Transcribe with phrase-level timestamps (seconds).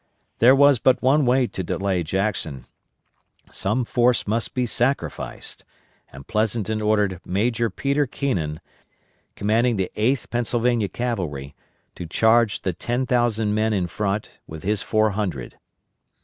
[0.39, 2.65] There was but one way to delay Jackson,
[3.51, 5.63] some force must be sacrificed,
[6.11, 8.61] and Pleasonton ordered Major Peter Keenan,
[9.35, 11.53] commanding the 8th Pennsylvania Cavalry,
[11.93, 15.59] to charge the ten thousand men in front with his four hundred.